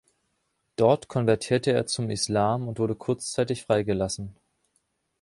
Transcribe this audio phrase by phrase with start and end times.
[0.77, 4.35] Dort konvertierte er zum Islam und wurde kurzzeitig freigelassen.